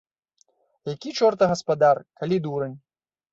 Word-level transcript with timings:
Які 0.93 1.09
чорта 1.19 1.49
гаспадар, 1.51 2.01
калі 2.23 2.41
дурань? 2.47 2.75